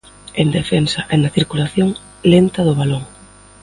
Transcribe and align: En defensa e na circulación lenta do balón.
En 0.41 0.47
defensa 0.59 0.99
e 1.13 1.15
na 1.17 1.33
circulación 1.37 1.89
lenta 2.31 2.59
do 2.67 2.73
balón. 2.79 3.03